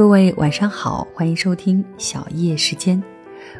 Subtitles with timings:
[0.00, 3.02] 各位晚上好，欢迎收听小叶时间，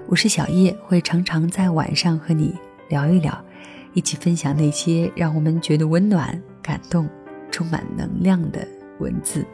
[0.07, 2.55] 我是小叶，会常常在晚上和你
[2.89, 3.45] 聊一聊，
[3.93, 7.06] 一起分享那些让我们觉得温暖、感动、
[7.51, 8.67] 充满能量的
[9.01, 9.45] 文字。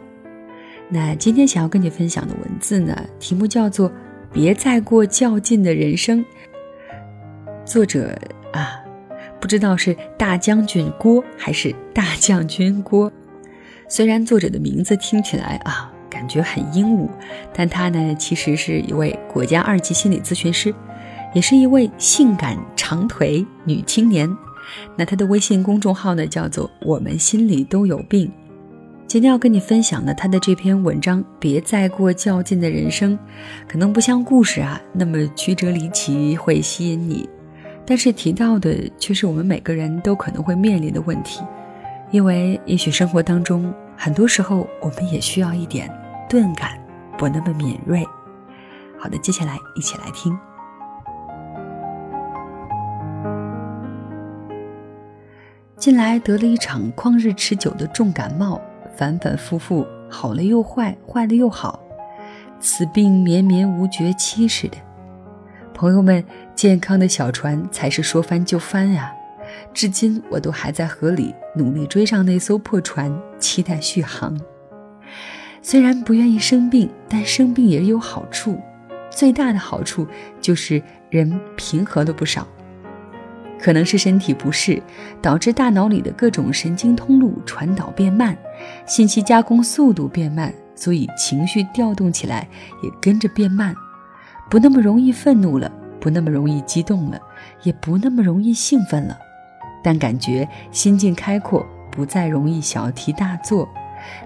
[0.89, 3.91] 那今天想要跟你分享的文字呢，题目叫做
[4.33, 6.25] 《别再过较劲的人生》，
[7.65, 8.17] 作者
[8.53, 8.81] 啊，
[9.41, 13.11] 不知道是大将军郭还是大将军郭。
[13.89, 17.11] 虽然作者的名字听起来啊，感觉很英武，
[17.53, 20.75] 但他呢，其实是一位国家二级心理咨询师，
[21.35, 24.29] 也是一位性感长腿女青年。
[24.97, 28.31] 那他的微信公众号呢，叫做“我们心里都有病”。
[29.07, 33.17] 今天要跟你分享的他的这篇文章，别再过较劲的人生，
[33.69, 37.29] 可能不像故事啊那么曲折离奇会吸引你，
[37.87, 41.41] 但是提到的却是我们每个人都可能会面临的问题。
[42.11, 45.91] 因为也许生活当中，很多时候我们也需要一点
[46.29, 46.79] 钝感，
[47.19, 48.05] 不那么敏锐。
[48.99, 50.39] 好的，接下来一起来听。
[55.77, 58.61] 近来得了一场旷日持久的重感冒，
[58.97, 61.79] 反反复复，好了又坏，坏了又好，
[62.59, 64.77] 此病绵绵无绝期似的。
[65.75, 66.25] 朋友们，
[66.55, 69.13] 健康的小船才是说翻就翻啊！
[69.77, 74.35] 至今我都还在河里努力追上那艘破船，期待续航。
[75.61, 78.59] 虽然不愿意生病，但生病也有好处。
[79.11, 80.07] 最大的好处
[80.41, 82.49] 就是人平和了不少。
[83.59, 84.83] 可能是身体不适，
[85.21, 88.35] 导致大脑里的各种神经通路传导变慢，
[88.87, 92.49] 信息加工速度变慢，所以情绪调动起来
[92.83, 93.75] 也跟着变慢，
[94.49, 97.21] 不那么容易愤怒了，不那么容易激动了，
[97.63, 99.19] 也不那么容易兴奋了。
[99.87, 103.69] 但感觉心境开阔，不再容易小题大做，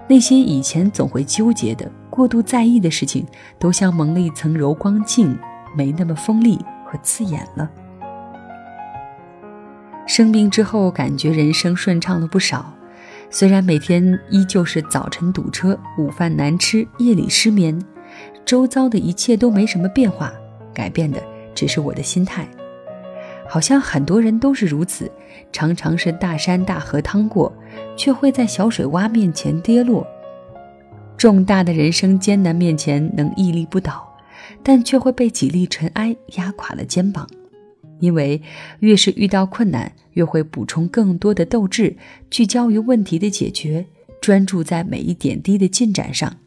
[0.07, 3.23] 那些以前总会纠结的、过度在意的事情，
[3.59, 5.37] 都像蒙了一层柔光镜，
[5.77, 7.69] 没那么锋利和刺眼了。
[10.07, 12.73] 生病之后，感觉人生顺畅了不少，
[13.29, 17.79] 虽然每天依旧是早晨堵车、午饭难吃、夜里失眠，
[18.43, 20.33] 周遭的一切都没什么变化，
[20.73, 21.21] 改变的
[21.53, 22.47] 只是我的心态。
[23.51, 25.11] 好像很多人都是如此，
[25.51, 27.51] 常常是大山大河趟过，
[27.97, 30.07] 却会在小水洼面前跌落；
[31.17, 34.09] 重大的人生艰难面前能屹立不倒，
[34.63, 37.27] 但却会被几粒尘埃压垮了肩膀。
[37.99, 38.41] 因为
[38.79, 41.97] 越是遇到困难，越会补充更多的斗志，
[42.29, 43.85] 聚焦于问题的解决，
[44.21, 46.37] 专注在每一点滴的进展上。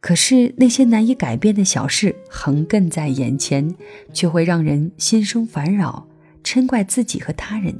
[0.00, 3.74] 可是那些难以改变的小事横亘在眼前，
[4.12, 6.05] 却会让人心生烦扰，
[6.46, 7.76] 嗔怪自己和他人，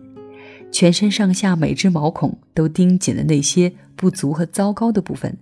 [0.73, 5.39] 全身上下每只毛孔都盯紧了那些不足和糟糕的部分，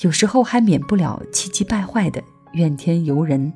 [0.00, 2.20] 有时候还免不了气急败坏的
[2.54, 3.52] 怨天尤人。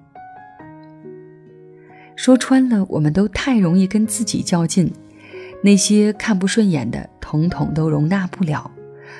[2.15, 4.93] 说穿了，我们都太容易跟自己较劲，
[5.65, 8.71] 那些看不顺眼的，统统都容纳不了。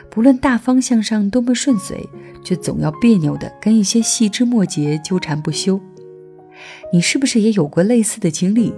[0.09, 2.09] 不论大方向上多么顺遂，
[2.45, 5.81] 却总要别扭的跟一些细枝末节纠缠不休。
[6.93, 8.73] 你是不是也有过类似的经历？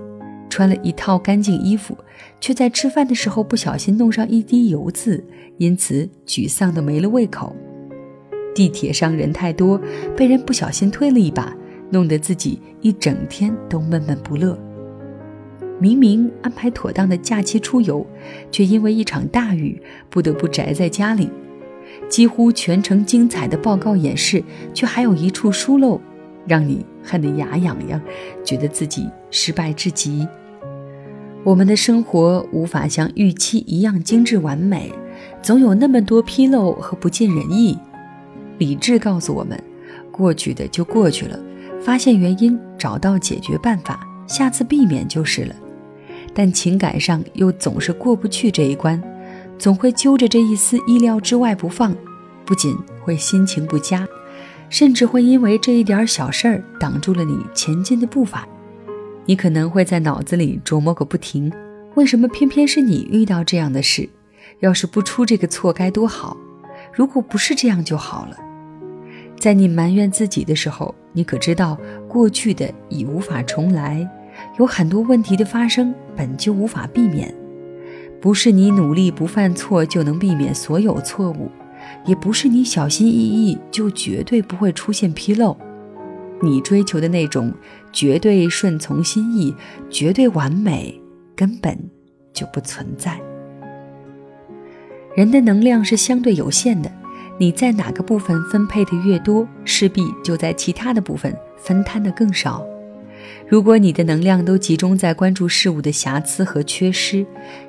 [0.52, 1.96] 穿了一套干净衣服，
[2.38, 5.24] 却在吃饭的时候不小心弄上一滴油渍，
[5.56, 7.56] 因此沮丧的没了胃口。
[8.54, 9.80] 地铁上人太多，
[10.14, 11.56] 被人不小心推了一把，
[11.88, 14.54] 弄得自己一整天都闷闷不乐。
[15.80, 18.06] 明明安排妥当的假期出游，
[18.50, 19.80] 却因为一场大雨
[20.10, 21.28] 不得不宅在家里；
[22.10, 25.98] 几乎全程精彩的报告演示，却还有一处疏漏，
[26.46, 27.98] 让你恨得牙痒痒，
[28.44, 30.28] 觉得自己失败至极。
[31.44, 34.92] 我们的生活无法像预期一样精致完美，
[35.42, 37.76] 总有那么多纰漏和不尽人意。
[38.58, 39.60] 理智告诉我们，
[40.12, 41.36] 过去的就过去了，
[41.80, 45.54] 发现原因，找到解决办法，下次避免就是了。
[46.32, 49.02] 但情感上又总是过不去这一关，
[49.58, 51.92] 总会揪着这一丝意料之外不放，
[52.44, 54.06] 不仅会心情不佳，
[54.68, 58.46] 甚至会因为这一点小事儿挡住了你前进的步伐。
[59.24, 61.52] 你可能会在脑子里琢磨个不停：
[61.94, 64.08] 为什么偏偏是你遇到这样的事？
[64.60, 66.36] 要是不出这个错该多好！
[66.92, 68.36] 如果不是这样就好了。
[69.38, 71.78] 在你埋怨自己的时候，你可知道
[72.08, 74.08] 过去的已无法重来？
[74.58, 77.32] 有很多问题的发生本就无法避免，
[78.20, 81.50] 不是你努力不犯错就能避免所有错误，
[82.06, 85.56] 也不是你小心翼翼就绝对不会出现纰漏。
[86.42, 87.52] 你追求的那种
[87.92, 89.54] 绝对顺从心意、
[89.88, 91.00] 绝对完美，
[91.36, 91.78] 根本
[92.32, 93.18] 就不存在。
[95.14, 96.90] 人的能量是相对有限的，
[97.38, 102.66] 你在哪个部分分配的越多，势必就在其他的部分分摊的更少。
[103.46, 107.24] 如果你的能量都集中在关注事物的瑕疵和缺失，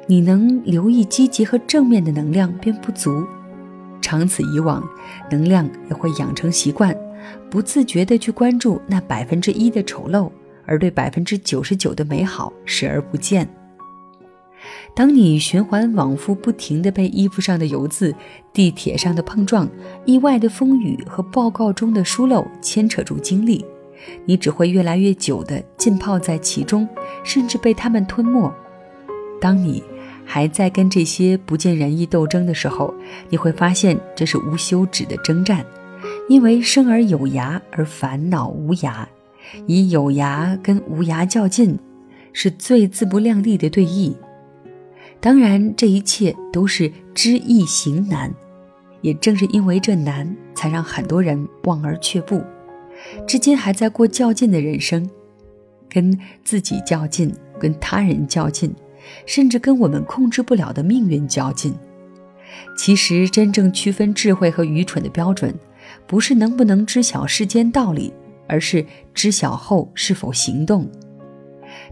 [0.08, 3.24] 你能留意积极和正面的能量便不足。
[4.02, 4.84] 长此以往，
[5.30, 6.96] 能量也会养成习惯，
[7.50, 10.32] 不自觉地去关注那百分之一的丑陋，
[10.66, 13.48] 而对百分之九十九的美好视而不见。
[14.96, 18.16] 当你循环往复不停地被衣服上的油渍、
[18.54, 19.68] 地铁上的碰撞、
[20.06, 23.66] 意外的风雨和报告中的疏漏牵扯住精力，
[24.26, 26.88] 你只会越来越久地浸泡在其中，
[27.24, 28.54] 甚至被他们吞没。
[29.42, 29.84] 当你
[30.24, 32.94] 还在跟这些不尽人意斗争的时候，
[33.30, 35.66] 你会发现这是无休止的征战，
[36.30, 39.06] 因为生而有涯而烦恼无涯，
[39.68, 41.78] 以有涯跟无涯较劲，
[42.32, 44.14] 是最自不量力的对弈。
[45.20, 48.34] 当然，这一切都是知易行难，
[49.02, 52.42] 也正是因为这难，才让很多人望而却步，
[53.28, 55.10] 至今还在过较劲的人生，
[55.90, 58.74] 跟自己较劲，跟他人较劲，
[59.26, 61.74] 甚至跟我们控制不了的命运较劲。
[62.78, 65.54] 其实，真正区分智慧和愚蠢的标准，
[66.08, 68.14] 不是能不能知晓世间道理，
[68.48, 70.90] 而是知晓后是否行动。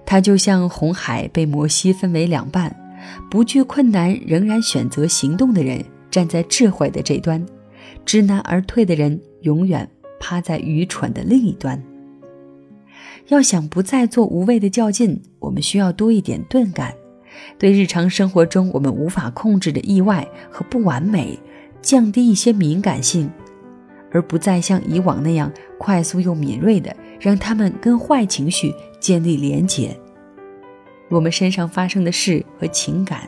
[0.06, 2.75] 它就像红海被摩西分为两半。
[3.31, 7.44] 不惧困难，仍然选择行动的人站在智慧的这端；
[8.06, 11.81] 知难而退的人永远趴在愚蠢的另一端。
[13.30, 16.94] 要想不再做无谓的较劲，我们需要多一点钝感，
[17.58, 21.40] 对日常生活中我们无法控制的意外和不完美，
[21.81, 23.28] 降低一些敏感性，
[24.12, 29.98] 而不再像以往那样快速又敏锐的让他们跟坏情绪建立连结。
[31.10, 33.28] 我们身上发生的事和情感，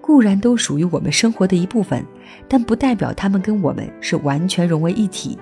[0.00, 2.04] 固然都属于我们生活的一部分，
[2.48, 5.38] 但不代表他们跟我们是完全融为一体。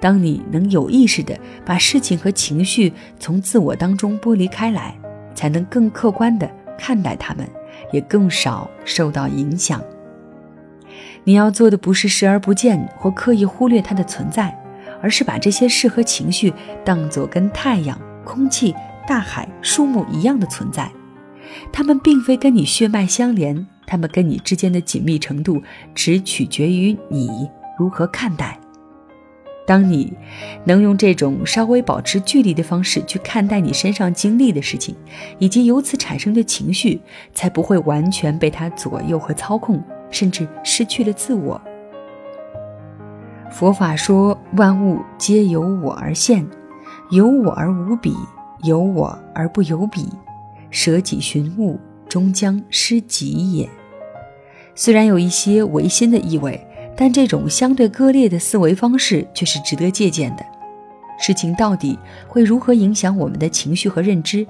[0.00, 4.98] 当你能有意识地把事情和情绪从自我当中剥离开来，
[5.34, 7.48] 才能更客观地看待他们，
[7.92, 9.82] 也更少受到影响。
[11.26, 14.56] 你要做的不是视而不见或刻意忽略它的存在，
[15.02, 18.74] 而是把这些事和情绪当作跟太阳、空气。
[19.08, 20.90] 大海、树木一样的存在，
[21.72, 25.62] 它们并非跟你血脉相连，它们跟你之间的紧密程度
[25.94, 27.48] 只取决于你
[27.78, 28.58] 如何看待。
[29.64, 30.12] 当你
[30.64, 34.96] 能用这种稍微保持距离的方式去看待你身上经历的事情，
[35.38, 37.00] 以及由此产生的情绪，
[37.32, 39.80] 才不会完全被它左右和操控，
[40.10, 41.60] 甚至失去了自我。
[43.50, 46.46] 佛法说，万物皆由我而现，
[47.10, 48.14] 由我而无比。
[48.62, 50.08] 有我而不有彼，
[50.70, 53.68] 舍己寻物，终将失己也。
[54.74, 56.66] 虽然有一些违心的意味，
[56.96, 60.44] 但这种相对割裂的思维方式却是值得借鉴的。
[61.18, 64.44] 事情到底会如何影响我们的情绪和认知，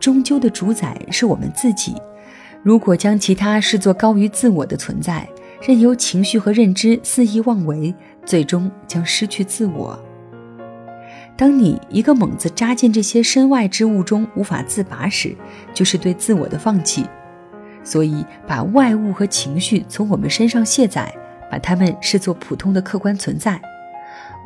[0.00, 1.94] 终究的主宰是我们自己。
[2.64, 5.28] 如果将其他视作高于自我的存在，
[5.60, 7.94] 任由情绪和认知肆意妄为，
[8.24, 10.02] 最终将失去自我。
[11.36, 15.36] 当你一个猛子扎进这些身外之物中无法自拔时，
[15.74, 17.04] 就是对自我的放弃。
[17.82, 21.14] 所以，把外物和情绪从我们身上卸载，
[21.50, 23.60] 把它们视作普通的客观存在，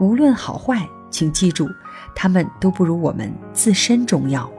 [0.00, 1.68] 无论好坏，请记住，
[2.16, 4.50] 它们都不如我们自身重要。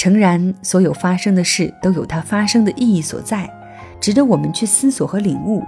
[0.00, 3.46] 诚然，所有发生的事都有它发生的意义所在，
[4.00, 5.62] 值得我们去思索和领悟。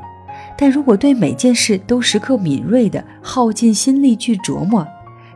[0.57, 4.89] 但如果对每件事都时刻敏锐地耗尽心力去琢磨，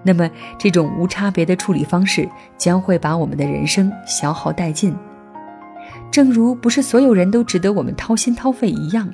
[0.02, 2.26] 那么，这种无差别的处理方式
[2.56, 4.96] 将会把我们的人生消耗殆尽。
[6.10, 9.06] 正如不是所有人都值得我们掏心掏肺一样，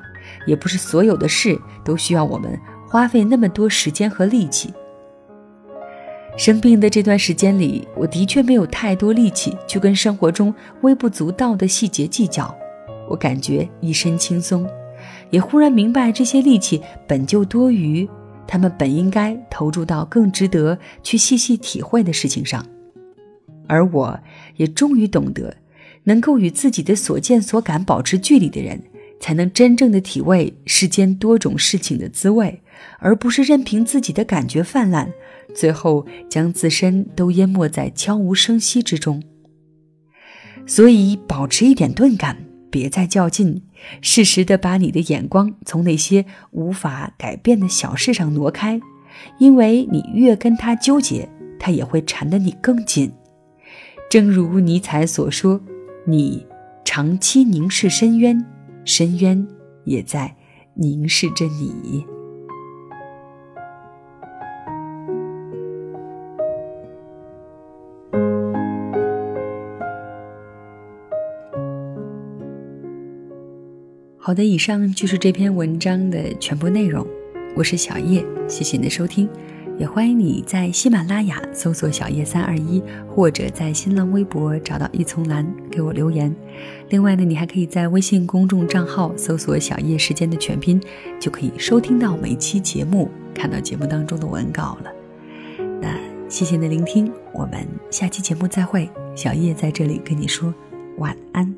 [0.46, 4.72] 也不是所有的事都需要我们花费那么多时间和力气。
[6.36, 12.54] 生病的这段时间里，我的确没有太多力气去跟生活中微不足道的细节计较，
[13.08, 14.66] 我感觉一身轻松，
[15.30, 18.08] 也忽然明白这些力气本就多余。
[18.46, 22.66] 他们本应该投注到更值得去细细体会的事情上，
[23.66, 24.18] 而我
[24.56, 25.54] 也终于懂得，
[26.04, 28.82] 能够与自己的所见所感保持距离的人，
[29.20, 32.61] 才能真正的体味世间多种事情的滋味，
[32.98, 35.12] 而不是任凭自己的感觉泛滥，
[35.54, 39.22] 最后将自身都淹没在悄无声息之中。
[40.66, 42.46] 所以，保持一点钝感。
[42.70, 43.64] 别再较劲，
[44.00, 48.80] 适时的把你的眼光从那些无法改变的小事上挪开，
[49.38, 51.28] 因为你越跟他纠结，
[51.60, 53.12] 他也会缠得你更紧。
[54.08, 55.60] 正如尼采所说
[56.08, 56.46] ：“你
[56.82, 58.42] 长期凝视深渊，
[58.86, 59.46] 深渊
[59.84, 60.34] 也在
[60.72, 62.06] 凝视着你。
[74.24, 77.04] 好的，以上就是这篇文章的全部内容。
[77.56, 79.28] 我是小叶，谢谢你的收听，
[79.80, 86.32] 也欢迎你在喜马拉雅搜索“小叶三二一”，或者在新浪微博找到一丛蓝给我留言。
[86.90, 90.80] 另外呢，你还可以在微信公众账号搜索“小叶时间”的全拼，
[91.18, 94.92] 就可以收听到每期节目，看到节目当中的文稿了。
[95.80, 95.98] 那
[96.28, 98.88] 谢谢你的聆听，我们下期节目再会。
[99.16, 100.54] 小叶在这里跟你说
[100.98, 101.52] 晚安。